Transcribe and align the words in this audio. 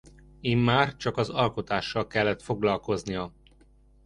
Immár 0.41 0.95
csak 0.95 1.17
az 1.17 1.29
alkotással 1.29 2.07
kellett 2.07 2.41
foglalkoznia. 2.41 3.33